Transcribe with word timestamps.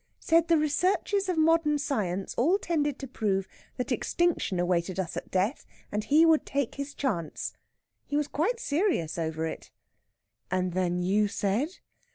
"Said 0.19 0.47
the 0.47 0.57
researches 0.57 1.29
of 1.29 1.37
modern 1.37 1.77
science 1.77 2.33
all 2.33 2.57
tended 2.57 2.97
to 2.97 3.07
prove 3.07 3.47
that 3.77 3.91
extinction 3.91 4.59
awaited 4.59 4.99
us 4.99 5.15
at 5.15 5.29
death, 5.29 5.63
and 5.91 6.03
he 6.05 6.25
would 6.25 6.43
take 6.43 6.73
his 6.73 6.95
chance. 6.95 7.53
He 8.07 8.17
was 8.17 8.27
quite 8.27 8.59
serious 8.59 9.19
over 9.19 9.45
it." 9.45 9.69
"And 10.49 10.73
then 10.73 11.03
you 11.03 11.27
said?..." 11.27 11.69